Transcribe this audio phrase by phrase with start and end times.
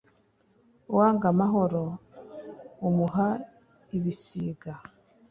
[0.91, 1.83] uwanga amahoro
[2.87, 3.29] umuhe
[3.97, 4.71] ibisiga